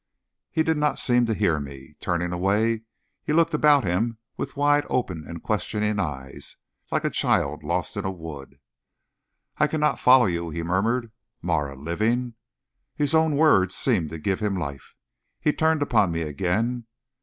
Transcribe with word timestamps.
He 0.49 0.63
did 0.63 0.77
not 0.77 0.97
seem 0.97 1.27
to 1.27 1.35
hear 1.35 1.59
me. 1.59 1.95
Turning 1.99 2.33
away, 2.33 2.81
he 3.23 3.33
looked 3.33 3.53
about 3.53 3.83
him 3.83 4.17
with 4.35 4.57
wide 4.57 4.83
open 4.89 5.23
and 5.27 5.43
questioning 5.43 5.99
eyes, 5.99 6.57
like 6.89 7.05
a 7.05 7.11
child 7.11 7.61
lost 7.63 7.95
in 7.95 8.03
a 8.03 8.09
wood. 8.09 8.57
"I 9.59 9.67
cannot 9.67 9.99
follow 9.99 10.25
you," 10.25 10.49
he 10.49 10.63
murmured. 10.63 11.11
"Marah 11.43 11.75
living?" 11.75 12.33
His 12.95 13.13
own 13.13 13.35
words 13.35 13.75
seemed 13.75 14.09
to 14.09 14.17
give 14.17 14.39
him 14.39 14.55
life. 14.55 14.95
He 15.39 15.53
turned 15.53 15.83
upon 15.83 16.11
me 16.11 16.23
again. 16.23 16.87